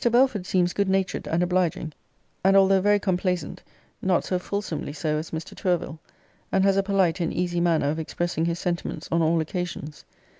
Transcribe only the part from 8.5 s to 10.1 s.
sentiments on all occasions.